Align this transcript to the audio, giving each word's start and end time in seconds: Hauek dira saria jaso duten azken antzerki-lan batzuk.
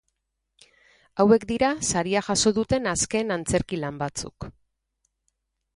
Hauek 1.23 1.45
dira 1.51 1.69
saria 1.89 2.23
jaso 2.29 2.53
duten 2.59 2.93
azken 2.95 3.37
antzerki-lan 3.39 4.03
batzuk. 4.05 4.51